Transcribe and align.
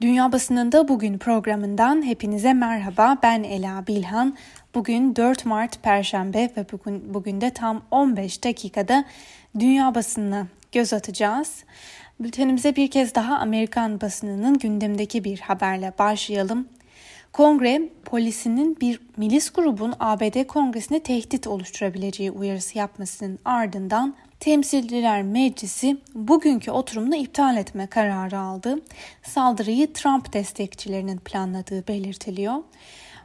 Dünya 0.00 0.32
Basınında 0.32 0.88
Bugün 0.88 1.18
programından 1.18 2.02
hepinize 2.06 2.52
merhaba. 2.52 3.18
Ben 3.22 3.42
Ela 3.42 3.86
Bilhan. 3.86 4.36
Bugün 4.74 5.16
4 5.16 5.46
Mart 5.46 5.82
Perşembe 5.82 6.50
ve 6.56 6.66
bugün, 6.72 7.14
bugün 7.14 7.40
de 7.40 7.50
tam 7.50 7.82
15 7.90 8.44
dakikada 8.44 9.04
dünya 9.58 9.94
basınına 9.94 10.46
göz 10.72 10.92
atacağız. 10.92 11.64
Bültenimize 12.20 12.76
bir 12.76 12.90
kez 12.90 13.14
daha 13.14 13.38
Amerikan 13.38 14.00
basınının 14.00 14.58
gündemdeki 14.58 15.24
bir 15.24 15.40
haberle 15.40 15.92
başlayalım. 15.98 16.68
Kongre 17.32 17.82
polisinin 18.04 18.80
bir 18.80 19.00
milis 19.16 19.50
grubun 19.50 19.94
ABD 20.00 20.46
Kongresi'ne 20.46 21.00
tehdit 21.00 21.46
oluşturabileceği 21.46 22.30
uyarısı 22.30 22.78
yapmasının 22.78 23.38
ardından 23.44 24.14
Temsilciler 24.40 25.22
Meclisi 25.22 25.96
bugünkü 26.14 26.70
oturumunu 26.70 27.16
iptal 27.16 27.56
etme 27.56 27.86
kararı 27.86 28.38
aldı. 28.38 28.78
Saldırıyı 29.22 29.92
Trump 29.92 30.32
destekçilerinin 30.32 31.18
planladığı 31.18 31.88
belirtiliyor. 31.88 32.54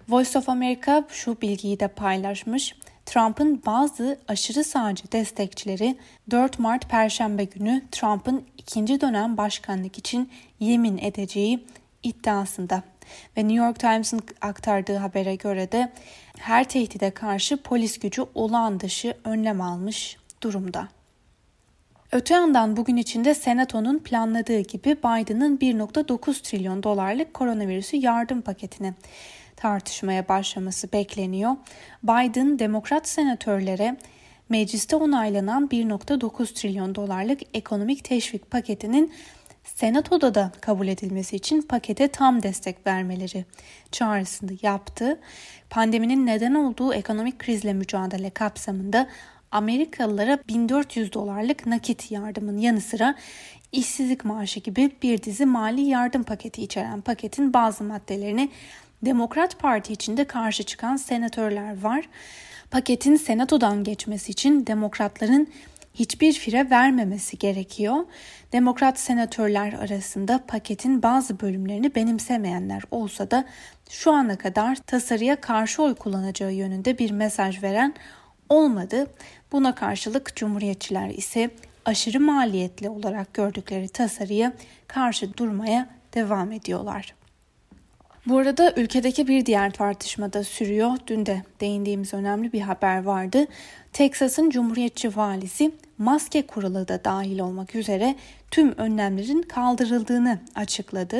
Voice 0.09 0.39
of 0.39 0.49
America 0.49 1.03
şu 1.09 1.41
bilgiyi 1.41 1.79
de 1.79 1.87
paylaşmış. 1.87 2.75
Trump'ın 3.05 3.61
bazı 3.65 4.19
aşırı 4.27 4.63
sağcı 4.63 5.11
destekçileri 5.11 5.97
4 6.31 6.59
Mart 6.59 6.89
Perşembe 6.89 7.43
günü 7.43 7.83
Trump'ın 7.91 8.43
ikinci 8.57 9.01
dönem 9.01 9.37
başkanlık 9.37 9.97
için 9.97 10.29
yemin 10.59 10.97
edeceği 10.97 11.65
iddiasında. 12.03 12.83
Ve 13.37 13.41
New 13.47 13.65
York 13.65 13.79
Times'ın 13.79 14.21
aktardığı 14.41 14.97
habere 14.97 15.35
göre 15.35 15.71
de 15.71 15.91
her 16.37 16.69
tehdide 16.69 17.11
karşı 17.11 17.57
polis 17.57 17.99
gücü 17.99 18.25
olağan 18.35 18.79
dışı 18.79 19.13
önlem 19.23 19.61
almış 19.61 20.17
durumda. 20.41 20.87
Öte 22.13 22.33
yandan 22.33 22.77
bugün 22.77 22.97
içinde 22.97 23.33
Senato'nun 23.33 23.99
planladığı 23.99 24.59
gibi 24.59 24.97
Biden'ın 24.97 25.57
1.9 25.57 26.43
trilyon 26.43 26.83
dolarlık 26.83 27.33
koronavirüsü 27.33 27.97
yardım 27.97 28.41
paketini 28.41 28.93
tartışmaya 29.55 30.27
başlaması 30.27 30.91
bekleniyor. 30.91 31.51
Biden 32.03 32.59
demokrat 32.59 33.07
senatörlere 33.07 33.97
mecliste 34.49 34.95
onaylanan 34.95 35.67
1.9 35.67 36.53
trilyon 36.53 36.95
dolarlık 36.95 37.39
ekonomik 37.53 38.03
teşvik 38.03 38.51
paketinin 38.51 39.13
Senato'da 39.63 40.35
da 40.35 40.51
kabul 40.61 40.87
edilmesi 40.87 41.35
için 41.35 41.61
pakete 41.61 42.07
tam 42.07 42.43
destek 42.43 42.87
vermeleri 42.87 43.45
çağrısını 43.91 44.51
yaptı. 44.61 45.19
Pandeminin 45.69 46.25
neden 46.25 46.53
olduğu 46.53 46.93
ekonomik 46.93 47.39
krizle 47.39 47.73
mücadele 47.73 48.29
kapsamında 48.29 49.07
Amerikalılara 49.53 50.39
1400 50.47 51.13
dolarlık 51.13 51.65
nakit 51.65 52.11
yardımın 52.11 52.57
yanı 52.57 52.81
sıra 52.81 53.15
işsizlik 53.71 54.25
maaşı 54.25 54.59
gibi 54.59 54.91
bir 55.03 55.23
dizi 55.23 55.45
mali 55.45 55.81
yardım 55.81 56.23
paketi 56.23 56.63
içeren 56.63 57.01
paketin 57.01 57.53
bazı 57.53 57.83
maddelerini 57.83 58.49
Demokrat 59.05 59.59
Parti 59.59 59.93
içinde 59.93 60.25
karşı 60.25 60.63
çıkan 60.63 60.95
senatörler 60.95 61.81
var. 61.81 62.09
Paketin 62.71 63.15
senatodan 63.15 63.83
geçmesi 63.83 64.31
için 64.31 64.67
demokratların 64.67 65.47
hiçbir 65.93 66.33
fire 66.33 66.69
vermemesi 66.69 67.37
gerekiyor. 67.37 68.05
Demokrat 68.51 68.99
senatörler 68.99 69.73
arasında 69.73 70.43
paketin 70.47 71.03
bazı 71.03 71.39
bölümlerini 71.39 71.95
benimsemeyenler 71.95 72.83
olsa 72.91 73.31
da 73.31 73.45
şu 73.89 74.11
ana 74.11 74.37
kadar 74.37 74.75
tasarıya 74.75 75.41
karşı 75.41 75.83
oy 75.83 75.95
kullanacağı 75.95 76.53
yönünde 76.53 76.97
bir 76.97 77.11
mesaj 77.11 77.63
veren 77.63 77.93
olmadı. 78.49 79.07
Buna 79.53 79.75
karşılık 79.75 80.35
Cumhuriyetçiler 80.35 81.09
ise 81.09 81.49
aşırı 81.85 82.19
maliyetli 82.19 82.89
olarak 82.89 83.33
gördükleri 83.33 83.87
tasarıya 83.87 84.53
karşı 84.87 85.37
durmaya 85.37 85.89
devam 86.13 86.51
ediyorlar. 86.51 87.15
Bu 88.25 88.37
arada 88.37 88.73
ülkedeki 88.75 89.27
bir 89.27 89.45
diğer 89.45 89.71
tartışma 89.71 90.33
da 90.33 90.43
sürüyor. 90.43 90.91
Dün 91.07 91.25
de 91.25 91.43
değindiğimiz 91.61 92.13
önemli 92.13 92.53
bir 92.53 92.61
haber 92.61 93.03
vardı. 93.03 93.45
Teksas'ın 93.93 94.49
Cumhuriyetçi 94.49 95.15
valisi 95.15 95.71
maske 95.97 96.47
kuralı 96.47 96.87
da 96.87 97.03
dahil 97.03 97.39
olmak 97.39 97.75
üzere 97.75 98.15
tüm 98.51 98.77
önlemlerin 98.77 99.41
kaldırıldığını 99.41 100.39
açıkladı. 100.55 101.19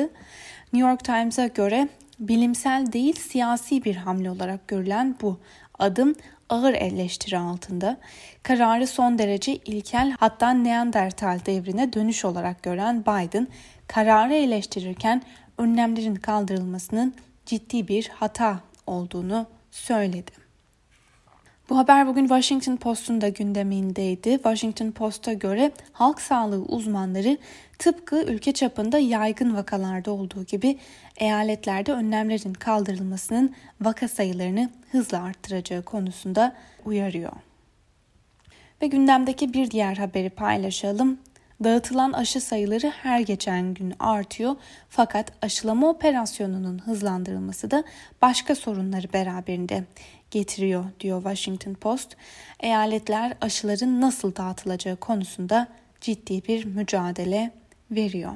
New 0.72 0.88
York 0.88 1.04
Times'a 1.04 1.46
göre 1.46 1.88
bilimsel 2.20 2.92
değil 2.92 3.16
siyasi 3.20 3.84
bir 3.84 3.96
hamle 3.96 4.30
olarak 4.30 4.68
görülen 4.68 5.16
bu 5.22 5.38
adım 5.78 6.14
ağır 6.48 6.74
eleştiri 6.74 7.38
altında. 7.38 7.96
Kararı 8.42 8.86
son 8.86 9.18
derece 9.18 9.56
ilkel 9.56 10.16
hatta 10.20 10.50
Neandertal 10.50 11.38
devrine 11.46 11.92
dönüş 11.92 12.24
olarak 12.24 12.62
gören 12.62 13.02
Biden, 13.02 13.48
kararı 13.86 14.34
eleştirirken 14.34 15.22
önlemlerin 15.58 16.14
kaldırılmasının 16.14 17.14
ciddi 17.46 17.88
bir 17.88 18.08
hata 18.08 18.60
olduğunu 18.86 19.46
söyledi. 19.70 20.44
Bu 21.70 21.78
haber 21.78 22.06
bugün 22.06 22.22
Washington 22.22 22.76
Post'un 22.76 23.20
da 23.20 23.28
gündemindeydi. 23.28 24.30
Washington 24.30 24.90
Post'a 24.90 25.32
göre 25.32 25.72
halk 25.92 26.20
sağlığı 26.20 26.62
uzmanları 26.62 27.38
tıpkı 27.78 28.22
ülke 28.22 28.52
çapında 28.52 28.98
yaygın 28.98 29.56
vakalarda 29.56 30.10
olduğu 30.10 30.44
gibi 30.44 30.78
eyaletlerde 31.16 31.92
önlemlerin 31.92 32.54
kaldırılmasının 32.54 33.54
vaka 33.80 34.08
sayılarını 34.08 34.70
hızla 34.90 35.22
arttıracağı 35.22 35.82
konusunda 35.82 36.56
uyarıyor. 36.84 37.32
Ve 38.82 38.86
gündemdeki 38.86 39.52
bir 39.52 39.70
diğer 39.70 39.96
haberi 39.96 40.30
paylaşalım. 40.30 41.18
Dağıtılan 41.64 42.12
aşı 42.12 42.40
sayıları 42.40 42.90
her 42.90 43.20
geçen 43.20 43.74
gün 43.74 43.94
artıyor 43.98 44.56
fakat 44.88 45.32
aşılama 45.42 45.88
operasyonunun 45.88 46.78
hızlandırılması 46.78 47.70
da 47.70 47.84
başka 48.22 48.54
sorunları 48.54 49.12
beraberinde 49.12 49.84
getiriyor 50.30 50.84
diyor 51.00 51.22
Washington 51.22 51.74
Post. 51.74 52.16
Eyaletler 52.60 53.32
aşıların 53.40 54.00
nasıl 54.00 54.36
dağıtılacağı 54.36 54.96
konusunda 54.96 55.68
ciddi 56.00 56.44
bir 56.44 56.64
mücadele 56.64 57.50
veriyor. 57.94 58.32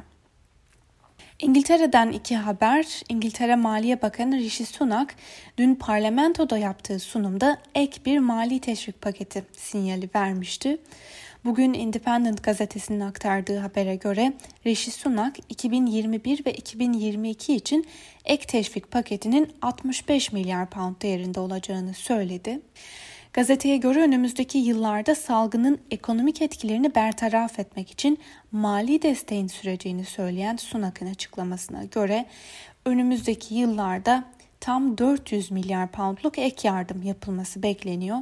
İngiltere'den 1.42 2.10
iki 2.12 2.36
haber. 2.36 3.02
İngiltere 3.08 3.56
Maliye 3.56 4.02
Bakanı 4.02 4.38
Rishi 4.38 4.66
Sunak 4.66 5.14
dün 5.58 5.74
parlamentoda 5.74 6.58
yaptığı 6.58 6.98
sunumda 6.98 7.58
ek 7.74 8.00
bir 8.04 8.18
mali 8.18 8.60
teşvik 8.60 9.02
paketi 9.02 9.44
sinyali 9.52 10.10
vermişti. 10.14 10.78
Bugün 11.44 11.74
Independent 11.74 12.42
gazetesinin 12.42 13.00
aktardığı 13.00 13.58
habere 13.58 13.96
göre 13.96 14.32
Rishi 14.66 14.90
Sunak 14.90 15.36
2021 15.48 16.46
ve 16.46 16.52
2022 16.52 17.54
için 17.54 17.86
ek 18.24 18.46
teşvik 18.46 18.90
paketinin 18.90 19.52
65 19.62 20.32
milyar 20.32 20.70
pound 20.70 21.02
değerinde 21.02 21.40
olacağını 21.40 21.94
söyledi. 21.94 22.60
Gazeteye 23.32 23.76
göre 23.76 24.00
önümüzdeki 24.00 24.58
yıllarda 24.58 25.14
salgının 25.14 25.78
ekonomik 25.90 26.42
etkilerini 26.42 26.94
bertaraf 26.94 27.58
etmek 27.58 27.90
için 27.90 28.18
mali 28.52 29.02
desteğin 29.02 29.46
süreceğini 29.46 30.04
söyleyen 30.04 30.56
Sunak'ın 30.56 31.06
açıklamasına 31.06 31.84
göre 31.84 32.26
önümüzdeki 32.84 33.54
yıllarda 33.54 34.24
tam 34.60 34.98
400 34.98 35.50
milyar 35.50 35.88
poundluk 35.88 36.38
ek 36.38 36.68
yardım 36.68 37.02
yapılması 37.02 37.62
bekleniyor. 37.62 38.18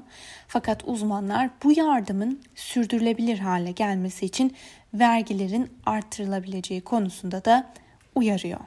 Fakat 0.48 0.82
uzmanlar 0.88 1.50
bu 1.64 1.72
yardımın 1.72 2.40
sürdürülebilir 2.54 3.38
hale 3.38 3.70
gelmesi 3.70 4.26
için 4.26 4.54
vergilerin 4.94 5.70
artırılabileceği 5.86 6.80
konusunda 6.80 7.44
da 7.44 7.72
uyarıyor. 8.14 8.60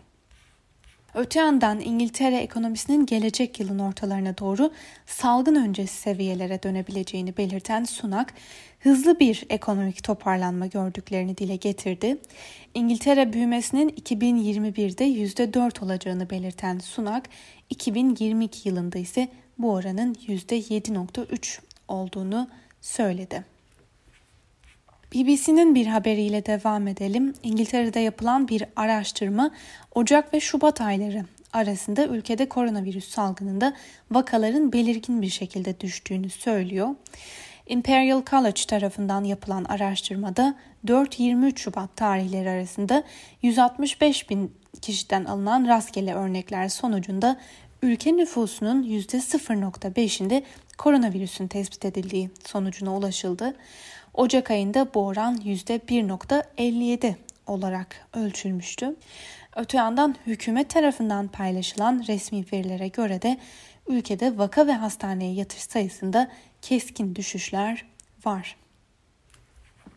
Öte 1.13 1.39
yandan 1.39 1.79
İngiltere 1.79 2.37
ekonomisinin 2.37 3.05
gelecek 3.05 3.59
yılın 3.59 3.79
ortalarına 3.79 4.37
doğru 4.37 4.71
salgın 5.05 5.55
öncesi 5.55 5.97
seviyelere 5.97 6.63
dönebileceğini 6.63 7.37
belirten 7.37 7.83
Sunak, 7.83 8.33
hızlı 8.79 9.19
bir 9.19 9.45
ekonomik 9.49 10.03
toparlanma 10.03 10.67
gördüklerini 10.67 11.37
dile 11.37 11.55
getirdi. 11.55 12.17
İngiltere 12.73 13.33
büyümesinin 13.33 13.89
2021'de 13.89 15.05
%4 15.05 15.85
olacağını 15.85 16.29
belirten 16.29 16.79
Sunak, 16.79 17.29
2022 17.69 18.69
yılında 18.69 18.97
ise 18.97 19.27
bu 19.57 19.73
oranın 19.73 20.13
%7.3 20.13 21.59
olduğunu 21.87 22.49
söyledi. 22.81 23.58
BBC'nin 25.13 25.75
bir 25.75 25.87
haberiyle 25.87 26.45
devam 26.45 26.87
edelim. 26.87 27.33
İngiltere'de 27.43 27.99
yapılan 27.99 28.47
bir 28.47 28.63
araştırma 28.75 29.51
Ocak 29.95 30.33
ve 30.33 30.39
Şubat 30.39 30.81
ayları 30.81 31.25
arasında 31.53 32.05
ülkede 32.05 32.49
koronavirüs 32.49 33.09
salgınında 33.09 33.73
vakaların 34.11 34.73
belirgin 34.73 35.21
bir 35.21 35.29
şekilde 35.29 35.79
düştüğünü 35.79 36.29
söylüyor. 36.29 36.89
Imperial 37.67 38.23
College 38.29 38.61
tarafından 38.67 39.23
yapılan 39.23 39.63
araştırmada 39.63 40.55
4-23 40.85 41.57
Şubat 41.57 41.95
tarihleri 41.95 42.49
arasında 42.49 43.03
165 43.41 44.29
bin 44.29 44.53
kişiden 44.81 45.25
alınan 45.25 45.67
rastgele 45.67 46.13
örnekler 46.13 46.69
sonucunda 46.69 47.37
ülke 47.81 48.17
nüfusunun 48.17 48.83
%0.5'inde 48.83 50.43
koronavirüsün 50.77 51.47
tespit 51.47 51.85
edildiği 51.85 52.29
sonucuna 52.47 52.97
ulaşıldı. 52.97 53.55
Ocak 54.19 54.51
ayında 54.51 54.93
bu 54.93 55.05
oran 55.05 55.37
%1.57 55.37 57.15
olarak 57.47 58.07
ölçülmüştü. 58.13 58.95
Öte 59.55 59.77
yandan 59.77 60.15
hükümet 60.25 60.69
tarafından 60.69 61.27
paylaşılan 61.27 62.03
resmi 62.07 62.45
verilere 62.53 62.87
göre 62.87 63.21
de 63.21 63.37
ülkede 63.87 64.37
vaka 64.37 64.67
ve 64.67 64.73
hastaneye 64.73 65.33
yatış 65.33 65.61
sayısında 65.61 66.31
keskin 66.61 67.15
düşüşler 67.15 67.85
var. 68.25 68.55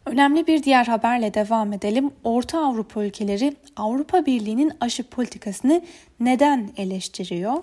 Önemli 0.06 0.46
bir 0.46 0.62
diğer 0.62 0.84
haberle 0.84 1.34
devam 1.34 1.72
edelim. 1.72 2.10
Orta 2.24 2.66
Avrupa 2.66 3.04
ülkeleri 3.04 3.56
Avrupa 3.76 4.26
Birliği'nin 4.26 4.72
aşı 4.80 5.02
politikasını 5.02 5.82
neden 6.20 6.70
eleştiriyor? 6.76 7.62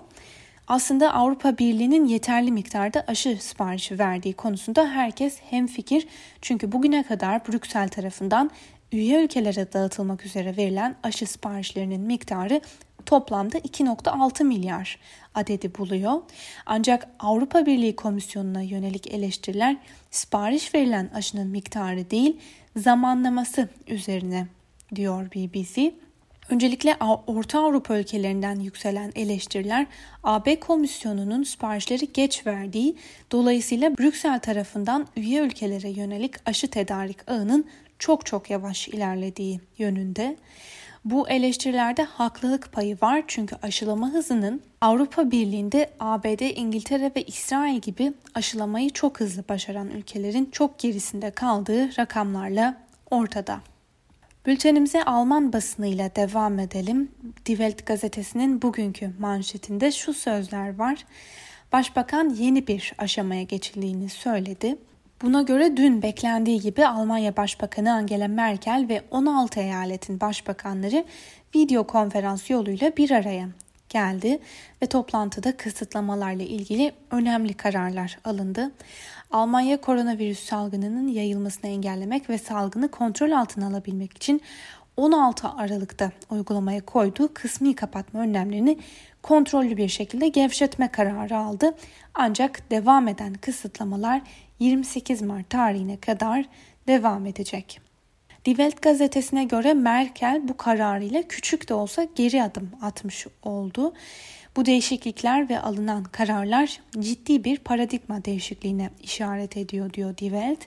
Aslında 0.70 1.14
Avrupa 1.14 1.58
Birliği'nin 1.58 2.04
yeterli 2.04 2.52
miktarda 2.52 3.04
aşı 3.06 3.36
siparişi 3.40 3.98
verdiği 3.98 4.34
konusunda 4.34 4.88
herkes 4.88 5.40
hemfikir. 5.40 6.06
Çünkü 6.42 6.72
bugüne 6.72 7.02
kadar 7.02 7.48
Brüksel 7.48 7.88
tarafından 7.88 8.50
üye 8.92 9.24
ülkelere 9.24 9.72
dağıtılmak 9.72 10.26
üzere 10.26 10.56
verilen 10.56 10.96
aşı 11.02 11.26
siparişlerinin 11.26 12.00
miktarı 12.00 12.60
toplamda 13.06 13.58
2.6 13.58 14.44
milyar 14.44 14.98
adedi 15.34 15.78
buluyor. 15.78 16.22
Ancak 16.66 17.08
Avrupa 17.18 17.66
Birliği 17.66 17.96
Komisyonu'na 17.96 18.62
yönelik 18.62 19.06
eleştiriler 19.14 19.76
sipariş 20.10 20.74
verilen 20.74 21.10
aşının 21.14 21.48
miktarı 21.48 22.10
değil 22.10 22.40
zamanlaması 22.76 23.68
üzerine 23.88 24.46
diyor 24.94 25.26
BBC. 25.34 25.92
Öncelikle 26.50 26.96
Orta 27.26 27.60
Avrupa 27.60 27.98
ülkelerinden 27.98 28.60
yükselen 28.60 29.12
eleştiriler 29.14 29.86
AB 30.24 30.60
Komisyonu'nun 30.60 31.42
siparişleri 31.42 32.12
geç 32.12 32.46
verdiği, 32.46 32.96
dolayısıyla 33.32 33.98
Brüksel 33.98 34.40
tarafından 34.40 35.06
üye 35.16 35.40
ülkelere 35.40 35.88
yönelik 35.88 36.48
aşı 36.48 36.68
tedarik 36.68 37.30
ağının 37.30 37.64
çok 37.98 38.26
çok 38.26 38.50
yavaş 38.50 38.88
ilerlediği 38.88 39.60
yönünde. 39.78 40.36
Bu 41.04 41.28
eleştirilerde 41.28 42.02
haklılık 42.02 42.72
payı 42.72 42.98
var 43.02 43.22
çünkü 43.26 43.56
aşılama 43.62 44.10
hızının 44.10 44.62
Avrupa 44.80 45.30
Birliği'nde 45.30 45.90
ABD, 46.00 46.56
İngiltere 46.56 47.12
ve 47.16 47.22
İsrail 47.22 47.78
gibi 47.78 48.12
aşılamayı 48.34 48.90
çok 48.90 49.20
hızlı 49.20 49.44
başaran 49.48 49.90
ülkelerin 49.90 50.48
çok 50.52 50.78
gerisinde 50.78 51.30
kaldığı 51.30 51.98
rakamlarla 51.98 52.76
ortada. 53.10 53.69
Bültenimize 54.46 55.04
Alman 55.04 55.52
basınıyla 55.52 56.16
devam 56.16 56.58
edelim. 56.58 57.10
Die 57.46 57.56
Welt 57.56 57.86
gazetesinin 57.86 58.62
bugünkü 58.62 59.10
manşetinde 59.18 59.92
şu 59.92 60.14
sözler 60.14 60.78
var. 60.78 61.06
Başbakan 61.72 62.28
yeni 62.28 62.66
bir 62.66 62.92
aşamaya 62.98 63.42
geçildiğini 63.42 64.08
söyledi. 64.08 64.76
Buna 65.22 65.42
göre 65.42 65.76
dün 65.76 66.02
beklendiği 66.02 66.60
gibi 66.60 66.86
Almanya 66.86 67.36
Başbakanı 67.36 67.92
Angela 67.92 68.28
Merkel 68.28 68.86
ve 68.88 69.02
16 69.10 69.60
eyaletin 69.60 70.20
başbakanları 70.20 71.04
video 71.54 71.86
konferans 71.86 72.50
yoluyla 72.50 72.96
bir 72.96 73.10
araya 73.10 73.48
geldi 73.90 74.38
ve 74.82 74.86
toplantıda 74.86 75.56
kısıtlamalarla 75.56 76.42
ilgili 76.42 76.92
önemli 77.10 77.54
kararlar 77.54 78.18
alındı. 78.24 78.70
Almanya 79.30 79.80
koronavirüs 79.80 80.38
salgınının 80.38 81.08
yayılmasını 81.08 81.70
engellemek 81.70 82.30
ve 82.30 82.38
salgını 82.38 82.90
kontrol 82.90 83.30
altına 83.30 83.66
alabilmek 83.66 84.16
için 84.16 84.40
16 84.96 85.48
Aralık'ta 85.48 86.12
uygulamaya 86.30 86.80
koyduğu 86.80 87.34
kısmi 87.34 87.74
kapatma 87.74 88.20
önlemlerini 88.20 88.78
kontrollü 89.22 89.76
bir 89.76 89.88
şekilde 89.88 90.28
gevşetme 90.28 90.88
kararı 90.88 91.36
aldı. 91.36 91.74
Ancak 92.14 92.70
devam 92.70 93.08
eden 93.08 93.34
kısıtlamalar 93.34 94.22
28 94.58 95.22
Mart 95.22 95.50
tarihine 95.50 95.96
kadar 95.96 96.44
devam 96.86 97.26
edecek. 97.26 97.89
Die 98.44 98.54
Welt 98.54 98.82
gazetesine 98.82 99.44
göre 99.44 99.74
Merkel 99.74 100.48
bu 100.48 100.56
kararıyla 100.56 101.22
küçük 101.22 101.68
de 101.68 101.74
olsa 101.74 102.06
geri 102.14 102.42
adım 102.42 102.70
atmış 102.82 103.26
oldu. 103.42 103.92
Bu 104.56 104.66
değişiklikler 104.66 105.48
ve 105.48 105.60
alınan 105.60 106.04
kararlar 106.04 106.80
ciddi 106.98 107.44
bir 107.44 107.58
paradigma 107.58 108.24
değişikliğine 108.24 108.90
işaret 109.02 109.56
ediyor 109.56 109.92
diyor 109.92 110.16
Die 110.16 110.30
Welt. 110.30 110.58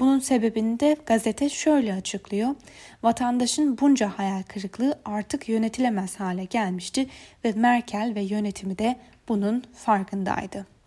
Bunun 0.00 0.18
sebebini 0.18 0.80
de 0.80 0.96
gazete 1.06 1.48
şöyle 1.48 1.94
açıklıyor. 1.94 2.54
Vatandaşın 3.02 3.78
bunca 3.78 4.18
hayal 4.18 4.42
kırıklığı 4.42 4.98
artık 5.04 5.48
yönetilemez 5.48 6.20
hale 6.20 6.44
gelmişti 6.44 7.06
ve 7.44 7.52
Merkel 7.52 8.12
ve 8.14 8.20
yönetimi 8.20 8.78
de 8.78 8.96
bunun 9.28 9.64
farkındaydı. 9.74 10.77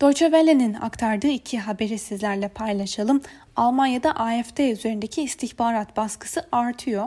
Deutsche 0.00 0.26
Welle'nin 0.26 0.74
aktardığı 0.74 1.28
iki 1.28 1.58
haberi 1.58 1.98
sizlerle 1.98 2.48
paylaşalım. 2.48 3.20
Almanya'da 3.56 4.12
AFD 4.16 4.58
üzerindeki 4.58 5.22
istihbarat 5.22 5.96
baskısı 5.96 6.48
artıyor. 6.52 7.06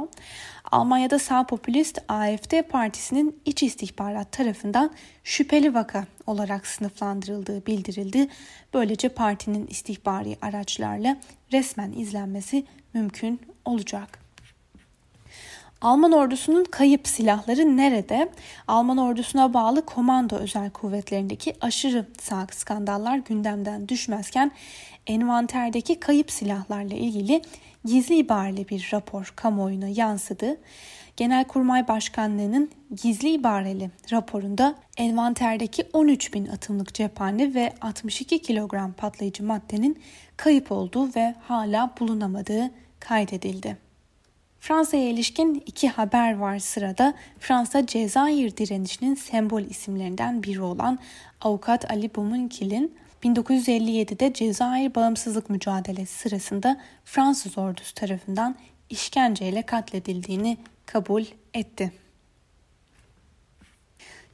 Almanya'da 0.72 1.20
sağ 1.20 1.48
popülist 1.48 2.02
AFD 2.08 2.62
partisinin 2.70 3.42
iç 3.46 3.64
istihbarat 3.64 4.32
tarafından 4.32 4.92
şüpheli 5.24 5.74
vaka 5.74 6.06
olarak 6.28 6.68
sınıflandırıldığı 6.68 7.66
bildirildi. 7.66 8.28
Böylece 8.74 9.10
partinin 9.10 9.68
istihbari 9.68 10.38
araçlarla 10.42 11.18
resmen 11.52 11.92
izlenmesi 11.92 12.66
mümkün 12.94 13.42
olacak. 13.66 14.21
Alman 15.82 16.12
ordusunun 16.12 16.64
kayıp 16.64 17.08
silahları 17.08 17.78
nerede? 17.78 18.30
Alman 18.68 18.98
ordusuna 18.98 19.54
bağlı 19.54 19.86
komando 19.86 20.36
özel 20.36 20.70
kuvvetlerindeki 20.70 21.56
aşırı 21.62 22.06
sağ 22.20 22.48
skandallar 22.52 23.18
gündemden 23.18 23.90
düşmezken 23.90 24.52
envanterdeki 25.08 26.00
kayıp 26.00 26.32
silahlarla 26.32 26.96
ilgili 26.96 27.42
gizli 27.86 28.16
ibareli 28.16 28.70
bir 28.70 28.90
rapor 28.94 29.34
kamuoyuna 29.36 29.88
yansıdı. 29.88 30.58
Genelkurmay 31.18 31.88
Başkanlığı'nın 31.88 32.72
gizli 33.02 33.30
ibareli 33.30 33.92
raporunda 34.12 34.76
envanterdeki 34.98 35.88
13 35.94 36.34
bin 36.34 36.46
atımlık 36.46 36.94
cephane 36.94 37.54
ve 37.54 37.74
62 37.82 38.42
kilogram 38.42 38.94
patlayıcı 38.94 39.44
maddenin 39.44 40.00
kayıp 40.38 40.72
olduğu 40.72 41.16
ve 41.16 41.36
hala 41.48 41.96
bulunamadığı 42.00 42.72
kaydedildi. 43.00 43.91
Fransa'ya 44.62 45.10
ilişkin 45.10 45.64
iki 45.66 45.90
haber 45.90 46.38
var 46.38 46.60
sırada. 46.60 47.14
Fransa 47.40 47.86
Cezayir 47.86 48.58
direnişinin 48.58 49.16
sembol 49.16 49.62
isimlerinden 49.62 50.44
biri 50.44 50.62
olan 50.62 51.00
avukat 51.42 51.92
Ali 51.92 52.16
Boumunkil'in 52.16 52.96
1957'de 53.24 54.34
Cezayir 54.34 54.96
bağımsızlık 54.96 55.50
mücadelesi 55.50 56.20
sırasında 56.20 56.82
Fransız 57.06 57.58
ordusu 57.58 57.94
tarafından 57.94 58.56
işkenceyle 58.90 59.62
katledildiğini 59.62 60.58
kabul 60.86 61.24
etti. 61.54 61.92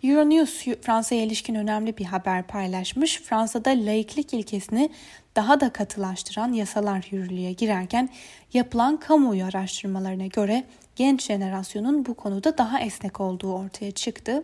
Euronews 0.04 0.66
Fransa'ya 0.82 1.24
ilişkin 1.24 1.56
önemli 1.56 1.98
bir 1.98 2.06
haber 2.06 2.48
paylaşmış. 2.48 3.22
Fransa'da 3.22 3.70
laiklik 3.70 4.34
ilkesini 4.34 4.90
daha 5.36 5.60
da 5.60 5.74
katılaştıran 5.74 6.54
yasalar 6.54 7.08
yürürlüğe 7.12 7.52
girerken 7.52 8.10
yapılan 8.54 8.98
kamuoyu 8.98 9.46
araştırmalarına 9.46 10.28
göre 10.28 10.64
genç 10.96 11.24
jenerasyonun 11.24 12.06
bu 12.06 12.14
konuda 12.14 12.58
daha 12.58 12.80
esnek 12.80 13.22
olduğu 13.22 13.54
ortaya 13.54 13.92
çıktı. 13.92 14.44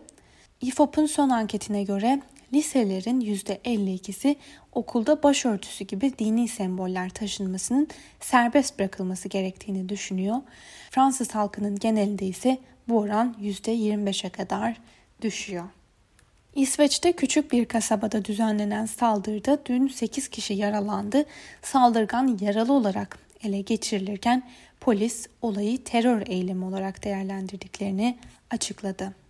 İFOP'un 0.60 1.06
son 1.06 1.28
anketine 1.28 1.82
göre 1.82 2.22
liselerin 2.52 3.20
%52'si 3.20 4.36
okulda 4.72 5.22
başörtüsü 5.22 5.84
gibi 5.84 6.18
dini 6.18 6.48
semboller 6.48 7.10
taşınmasının 7.10 7.88
serbest 8.20 8.78
bırakılması 8.78 9.28
gerektiğini 9.28 9.88
düşünüyor. 9.88 10.36
Fransız 10.90 11.34
halkının 11.34 11.78
genelinde 11.78 12.26
ise 12.26 12.58
bu 12.88 12.98
oran 12.98 13.36
%25'e 13.40 14.30
kadar 14.30 14.76
düşüyor. 15.22 15.64
İsveç'te 16.54 17.12
küçük 17.12 17.52
bir 17.52 17.64
kasabada 17.64 18.24
düzenlenen 18.24 18.86
saldırıda 18.86 19.58
dün 19.66 19.88
8 19.88 20.28
kişi 20.28 20.54
yaralandı. 20.54 21.24
Saldırgan 21.62 22.38
yaralı 22.40 22.72
olarak 22.72 23.18
ele 23.44 23.60
geçirilirken 23.60 24.50
polis 24.80 25.26
olayı 25.42 25.84
terör 25.84 26.22
eylemi 26.26 26.64
olarak 26.64 27.04
değerlendirdiklerini 27.04 28.18
açıkladı. 28.50 29.23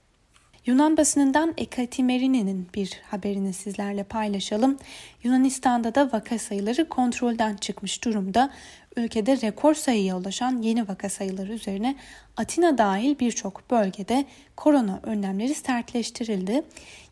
Yunan 0.66 0.96
basınından 0.96 1.54
Ekatemerini'nin 1.56 2.68
bir 2.74 3.00
haberini 3.10 3.52
sizlerle 3.52 4.04
paylaşalım. 4.04 4.78
Yunanistan'da 5.22 5.94
da 5.94 6.12
vaka 6.12 6.38
sayıları 6.38 6.88
kontrolden 6.88 7.56
çıkmış 7.56 8.04
durumda. 8.04 8.50
Ülkede 8.96 9.40
rekor 9.40 9.74
sayıya 9.74 10.16
ulaşan 10.16 10.62
yeni 10.62 10.88
vaka 10.88 11.08
sayıları 11.08 11.52
üzerine 11.52 11.96
Atina 12.36 12.78
dahil 12.78 13.18
birçok 13.18 13.70
bölgede 13.70 14.24
korona 14.56 15.00
önlemleri 15.02 15.54
sertleştirildi. 15.54 16.62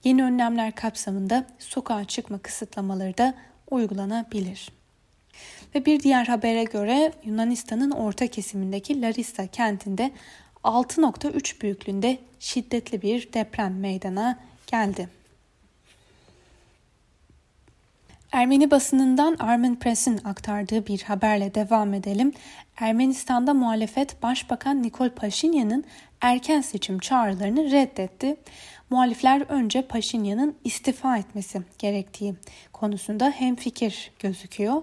Yeni 0.04 0.24
önlemler 0.24 0.74
kapsamında 0.74 1.46
sokağa 1.58 2.04
çıkma 2.04 2.38
kısıtlamaları 2.38 3.18
da 3.18 3.34
uygulanabilir. 3.70 4.70
Ve 5.74 5.86
bir 5.86 6.00
diğer 6.00 6.26
habere 6.26 6.64
göre 6.64 7.12
Yunanistan'ın 7.24 7.90
orta 7.90 8.26
kesimindeki 8.26 9.00
Larissa 9.00 9.46
kentinde 9.46 10.10
6.3 10.64 11.60
büyüklüğünde 11.60 12.18
şiddetli 12.40 13.02
bir 13.02 13.32
deprem 13.32 13.80
meydana 13.80 14.38
geldi. 14.66 15.08
Ermeni 18.32 18.70
basınından 18.70 19.36
Armen 19.38 19.78
Press'in 19.78 20.20
aktardığı 20.24 20.86
bir 20.86 21.02
haberle 21.02 21.54
devam 21.54 21.94
edelim. 21.94 22.32
Ermenistan'da 22.76 23.54
muhalefet 23.54 24.22
Başbakan 24.22 24.82
Nikol 24.82 25.08
Paşinyan'ın 25.08 25.84
erken 26.20 26.60
seçim 26.60 26.98
çağrılarını 26.98 27.70
reddetti. 27.70 28.36
Muhalifler 28.92 29.40
önce 29.48 29.82
Paşinyan'ın 29.82 30.54
istifa 30.64 31.16
etmesi 31.16 31.62
gerektiği 31.78 32.34
konusunda 32.72 33.30
hemfikir 33.30 34.10
gözüküyor. 34.18 34.82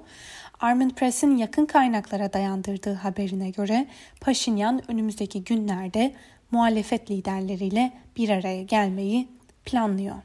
Armin 0.59 0.89
Press'in 0.89 1.37
yakın 1.37 1.65
kaynaklara 1.65 2.33
dayandırdığı 2.33 2.93
haberine 2.93 3.49
göre 3.49 3.87
Paşinyan 4.21 4.91
önümüzdeki 4.91 5.43
günlerde 5.43 6.13
muhalefet 6.51 7.11
liderleriyle 7.11 7.93
bir 8.17 8.29
araya 8.29 8.63
gelmeyi 8.63 9.27
planlıyor. 9.65 10.15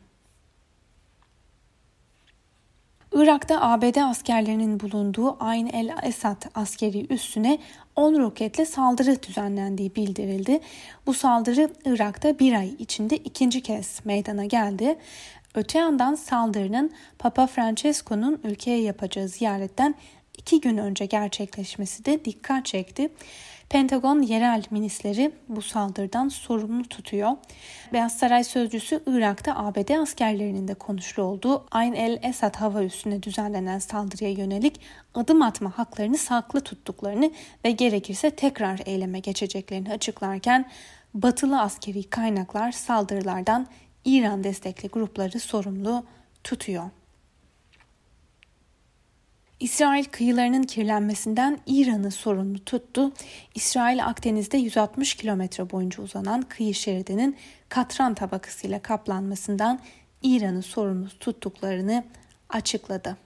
Irak'ta 3.15 3.61
ABD 3.61 3.97
askerlerinin 3.97 4.81
bulunduğu 4.81 5.37
Ayn 5.41 5.67
el 5.67 5.91
Esad 6.03 6.43
askeri 6.55 7.13
üssüne 7.13 7.59
10 7.97 8.19
roketle 8.21 8.67
saldırı 8.67 9.23
düzenlendiği 9.23 9.95
bildirildi. 9.95 10.61
Bu 11.07 11.15
saldırı 11.15 11.71
Irak'ta 11.85 12.39
bir 12.39 12.53
ay 12.53 12.75
içinde 12.79 13.17
ikinci 13.17 13.61
kez 13.61 14.01
meydana 14.05 14.45
geldi. 14.45 14.99
Öte 15.55 15.79
yandan 15.79 16.15
saldırının 16.15 16.91
Papa 17.19 17.47
Francesco'nun 17.47 18.41
ülkeye 18.45 18.81
yapacağı 18.81 19.29
ziyaretten 19.29 19.95
iki 20.39 20.61
gün 20.61 20.77
önce 20.77 21.07
gerçekleşmesi 21.07 22.05
de 22.05 22.25
dikkat 22.25 22.67
çekti. 22.67 23.11
Pentagon 23.69 24.23
yerel 24.23 24.63
minisleri 24.71 25.33
bu 25.49 25.63
saldırıdan 25.63 26.29
sorumlu 26.29 26.89
tutuyor. 26.89 27.31
Beyaz 27.93 28.19
Saray 28.19 28.45
sözcüsü 28.45 29.03
Irak'ta 29.07 29.57
ABD 29.57 30.01
askerlerinin 30.03 30.69
de 30.69 30.75
konuşlu 30.75 31.23
olduğu 31.23 31.67
Ayn 31.71 31.93
el 31.93 32.19
Esad 32.23 32.55
hava 32.55 32.83
üssüne 32.83 33.23
düzenlenen 33.23 33.79
saldırıya 33.79 34.31
yönelik 34.31 34.81
adım 35.15 35.43
atma 35.43 35.79
haklarını 35.79 36.19
saklı 36.19 36.61
tuttuklarını 36.61 37.31
ve 37.65 37.71
gerekirse 37.71 38.31
tekrar 38.31 38.81
eyleme 38.87 39.19
geçeceklerini 39.19 39.93
açıklarken 39.93 40.71
batılı 41.15 41.61
askeri 41.61 42.03
kaynaklar 42.11 42.73
saldırılardan 42.73 43.67
İran 44.05 44.45
destekli 44.45 44.89
grupları 44.89 45.41
sorumlu 45.41 46.05
tutuyor. 46.45 46.91
İsrail 49.61 50.05
kıyılarının 50.05 50.63
kirlenmesinden 50.63 51.59
İran'ı 51.67 52.11
sorumlu 52.11 52.65
tuttu. 52.65 53.13
İsrail 53.55 54.07
Akdeniz'de 54.07 54.57
160 54.57 55.15
kilometre 55.15 55.71
boyunca 55.71 56.03
uzanan 56.03 56.43
kıyı 56.43 56.75
şeridinin 56.75 57.37
katran 57.69 58.15
tabakasıyla 58.15 58.83
kaplanmasından 58.83 59.81
İran'ı 60.23 60.63
sorumlu 60.63 61.09
tuttuklarını 61.09 62.05
açıkladı. 62.49 63.24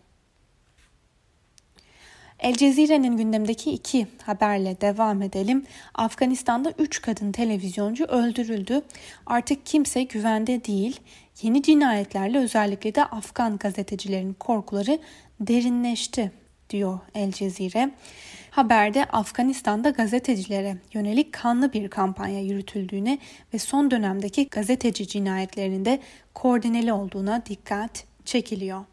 El 2.38 2.54
Cezire'nin 2.54 3.16
gündemdeki 3.16 3.71
iki 3.71 4.07
haberle 4.23 4.80
devam 4.80 5.23
edelim. 5.23 5.66
Afganistan'da 5.95 6.73
3 6.78 7.02
kadın 7.02 7.33
televizyoncu 7.33 8.04
öldürüldü. 8.04 8.83
Artık 9.26 9.66
kimse 9.66 10.02
güvende 10.02 10.64
değil. 10.64 11.00
Yeni 11.42 11.62
cinayetlerle 11.62 12.38
özellikle 12.38 12.95
de 12.95 13.04
Afgan 13.04 13.59
gazetecilerin 13.59 14.33
korkuları 14.33 14.99
derinleşti 15.40 16.33
diyor 16.71 16.99
El 17.14 17.33
Cezire. 17.33 17.90
Haberde 18.50 19.04
Afganistan'da 19.04 19.90
gazetecilere 19.90 20.76
yönelik 20.92 21.33
kanlı 21.33 21.73
bir 21.73 21.88
kampanya 21.88 22.40
yürütüldüğüne 22.40 23.18
ve 23.54 23.59
son 23.59 23.90
dönemdeki 23.90 24.49
gazeteci 24.49 25.09
cinayetlerinin 25.09 25.85
de 25.85 26.00
koordineli 26.35 26.92
olduğuna 26.92 27.47
dikkat 27.47 28.04
çekiliyor. 28.25 28.85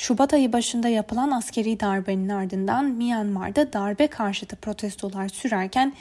Şubat 0.00 0.34
ayı 0.34 0.52
başında 0.52 0.88
yapılan 0.88 1.30
askeri 1.30 1.80
darbenin 1.80 2.28
ardından 2.28 2.84
Myanmar'da 2.84 3.72
darbe 3.72 4.06
karşıtı 4.06 4.56
protestolar 4.56 5.28
sürerken 5.28 5.92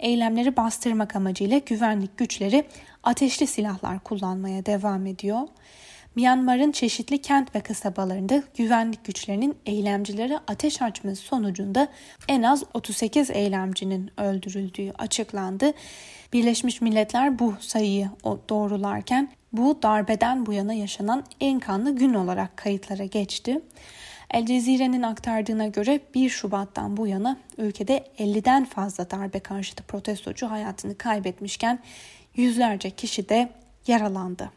eylemleri 0.00 0.56
bastırmak 0.56 1.16
amacıyla 1.16 1.58
güvenlik 1.58 2.16
güçleri 2.16 2.64
ateşli 3.02 3.46
silahlar 3.46 3.98
kullanmaya 4.00 4.66
devam 4.66 5.06
ediyor. 5.06 5.40
Myanmar'ın 6.16 6.72
çeşitli 6.72 7.22
kent 7.22 7.54
ve 7.54 7.60
kasabalarında 7.60 8.42
güvenlik 8.56 9.04
güçlerinin 9.04 9.56
eylemcilere 9.66 10.38
ateş 10.46 10.82
açması 10.82 11.22
sonucunda 11.22 11.88
en 12.28 12.42
az 12.42 12.64
38 12.74 13.30
eylemcinin 13.30 14.10
öldürüldüğü 14.16 14.92
açıklandı. 14.98 15.72
Birleşmiş 16.32 16.80
Milletler 16.80 17.38
bu 17.38 17.54
sayıyı 17.60 18.10
doğrularken 18.48 19.28
bu 19.56 19.82
darbeden 19.82 20.46
bu 20.46 20.52
yana 20.52 20.72
yaşanan 20.72 21.24
en 21.40 21.60
kanlı 21.60 21.96
gün 21.96 22.14
olarak 22.14 22.56
kayıtlara 22.56 23.04
geçti. 23.04 23.60
El 24.30 24.46
Cezire'nin 24.46 25.02
aktardığına 25.02 25.66
göre 25.66 26.00
1 26.14 26.30
Şubat'tan 26.30 26.96
bu 26.96 27.06
yana 27.06 27.36
ülkede 27.58 28.06
50'den 28.18 28.64
fazla 28.64 29.10
darbe 29.10 29.40
karşıtı 29.40 29.82
protestocu 29.82 30.50
hayatını 30.50 30.98
kaybetmişken 30.98 31.78
yüzlerce 32.36 32.90
kişi 32.90 33.28
de 33.28 33.48
yaralandı. 33.86 34.50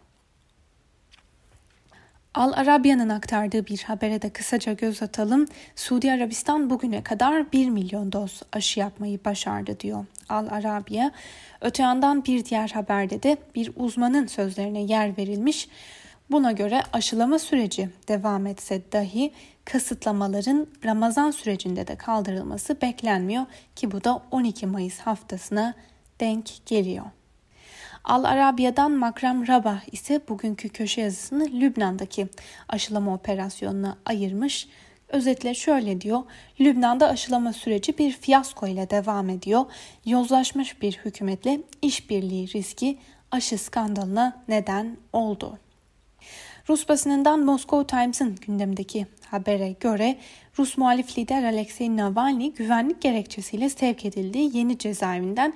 Al 2.34 2.54
Arabya'nın 2.56 3.10
aktardığı 3.10 3.68
bir 3.68 3.84
habere 3.84 4.22
de 4.22 4.30
kısaca 4.30 4.74
göz 4.74 5.04
atalım. 5.04 5.48
Suudi 5.76 6.12
Arabistan 6.12 6.70
bugüne 6.70 7.04
kadar 7.04 7.52
1 7.52 7.70
milyon 7.70 8.12
doz 8.12 8.42
aşı 8.54 8.80
yapmayı 8.80 9.20
başardı 9.26 9.80
diyor 9.80 10.06
Al 10.30 10.48
Arabiya. 10.52 11.12
Öte 11.62 11.84
yandan 11.84 12.26
bir 12.26 12.46
diğer 12.46 12.70
haberde 12.70 13.24
de 13.24 13.38
bir 13.56 13.72
uzmanın 13.76 14.28
sözlerine 14.28 14.82
yer 14.82 15.18
verilmiş. 15.18 15.70
Buna 16.32 16.52
göre 16.52 16.82
aşılama 16.94 17.40
süreci 17.40 17.90
devam 18.08 18.48
etse 18.48 18.82
dahi 18.92 19.32
kısıtlamaların 19.66 20.68
Ramazan 20.86 21.32
sürecinde 21.32 21.88
de 21.88 21.96
kaldırılması 21.96 22.82
beklenmiyor 22.82 23.46
ki 23.76 23.92
bu 23.92 24.04
da 24.04 24.24
12 24.32 24.68
Mayıs 24.68 25.00
haftasına 25.00 25.74
denk 26.20 26.66
geliyor. 26.66 27.06
Al 28.04 28.24
Arabiya'dan 28.24 28.92
Makram 28.92 29.48
Rabah 29.48 29.94
ise 29.94 30.22
bugünkü 30.30 30.70
köşe 30.70 31.02
yazısını 31.02 31.46
Lübnan'daki 31.46 32.28
aşılama 32.70 33.14
operasyonuna 33.14 33.98
ayırmış. 34.06 34.68
Özetle 35.10 35.54
şöyle 35.54 36.02
diyor. 36.02 36.24
Lübnan'da 36.60 37.08
aşılama 37.08 37.54
süreci 37.54 37.98
bir 37.98 38.12
fiyasko 38.12 38.68
ile 38.68 38.90
devam 38.90 39.30
ediyor. 39.30 39.66
Yozlaşmış 40.06 40.82
bir 40.82 41.00
hükümetle 41.06 41.62
işbirliği 41.82 42.54
riski 42.54 42.98
aşı 43.32 43.58
skandalına 43.58 44.44
neden 44.48 44.98
oldu. 45.14 45.60
Rus 46.70 46.90
basınından 46.90 47.40
Moscow 47.40 47.98
Times'ın 47.98 48.36
gündemdeki 48.36 49.08
habere 49.26 49.72
göre 49.72 50.18
Rus 50.60 50.78
muhalif 50.78 51.18
lider 51.18 51.44
Alexei 51.44 51.98
Navalny 51.98 52.54
güvenlik 52.54 53.02
gerekçesiyle 53.02 53.70
sevk 53.70 54.06
edildiği 54.06 54.58
yeni 54.58 54.78
cezaevinden 54.78 55.54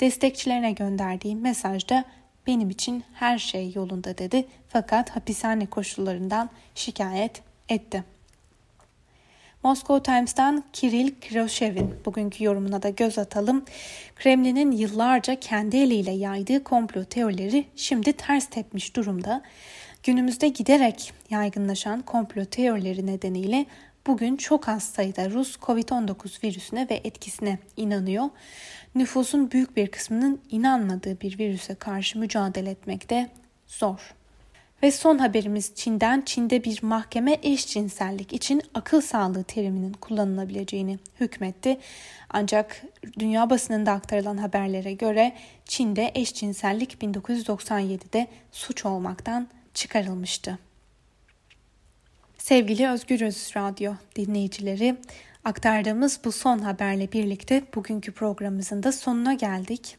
destekçilerine 0.00 0.72
gönderdiği 0.72 1.36
mesajda 1.36 2.04
benim 2.46 2.70
için 2.70 3.04
her 3.14 3.38
şey 3.38 3.72
yolunda 3.74 4.18
dedi 4.18 4.46
fakat 4.68 5.10
hapishane 5.10 5.66
koşullarından 5.66 6.50
şikayet 6.74 7.42
etti. 7.68 8.04
Moscow 9.62 10.12
Times'tan 10.12 10.64
Kirill 10.72 11.14
Kiroshev'in 11.20 11.94
bugünkü 12.04 12.44
yorumuna 12.44 12.82
da 12.82 12.88
göz 12.88 13.18
atalım. 13.18 13.64
Kremlin'in 14.16 14.70
yıllarca 14.70 15.40
kendi 15.40 15.76
eliyle 15.76 16.10
yaydığı 16.10 16.64
komplo 16.64 17.04
teorileri 17.04 17.64
şimdi 17.76 18.12
ters 18.12 18.46
tepmiş 18.46 18.96
durumda. 18.96 19.42
Günümüzde 20.06 20.48
giderek 20.48 21.12
yaygınlaşan 21.30 22.02
komplo 22.02 22.44
teorileri 22.44 23.06
nedeniyle 23.06 23.66
bugün 24.06 24.36
çok 24.36 24.68
az 24.68 24.82
sayıda 24.82 25.30
Rus 25.30 25.56
COVID-19 25.56 26.44
virüsüne 26.44 26.86
ve 26.90 27.00
etkisine 27.04 27.58
inanıyor. 27.76 28.24
Nüfusun 28.94 29.50
büyük 29.50 29.76
bir 29.76 29.86
kısmının 29.86 30.40
inanmadığı 30.50 31.20
bir 31.20 31.38
virüse 31.38 31.74
karşı 31.74 32.18
mücadele 32.18 32.70
etmekte 32.70 33.30
zor. 33.66 34.14
Ve 34.82 34.90
son 34.90 35.18
haberimiz 35.18 35.74
Çin'den. 35.74 36.22
Çin'de 36.26 36.64
bir 36.64 36.82
mahkeme 36.82 37.38
eşcinsellik 37.42 38.32
için 38.32 38.62
akıl 38.74 39.00
sağlığı 39.00 39.44
teriminin 39.44 39.92
kullanılabileceğini 39.92 40.98
hükmetti. 41.20 41.78
Ancak 42.30 42.82
dünya 43.18 43.50
basınında 43.50 43.92
aktarılan 43.92 44.36
haberlere 44.36 44.92
göre 44.92 45.32
Çin'de 45.64 46.10
eşcinsellik 46.14 46.94
1997'de 47.02 48.26
suç 48.52 48.84
olmaktan 48.84 49.48
çıkarılmıştı. 49.76 50.58
Sevgili 52.38 52.88
Özgürüz 52.88 53.50
Radyo 53.56 53.92
dinleyicileri, 54.16 54.96
aktardığımız 55.44 56.20
bu 56.24 56.32
son 56.32 56.58
haberle 56.58 57.12
birlikte 57.12 57.62
bugünkü 57.74 58.12
programımızın 58.12 58.82
da 58.82 58.92
sonuna 58.92 59.34
geldik. 59.34 59.96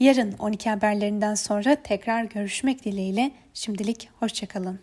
Yarın 0.00 0.32
12 0.32 0.70
haberlerinden 0.70 1.34
sonra 1.34 1.74
tekrar 1.82 2.24
görüşmek 2.24 2.84
dileğiyle 2.84 3.30
şimdilik 3.54 4.08
hoşçakalın. 4.20 4.80